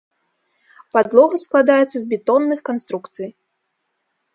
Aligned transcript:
Падлога 0.95 1.35
складаецца 1.45 1.95
з 1.99 2.03
бетонных 2.17 2.59
канструкцый. 2.71 3.29